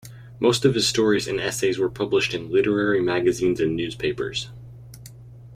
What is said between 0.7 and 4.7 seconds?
his stories and essays were published in literary magazines and newspapers.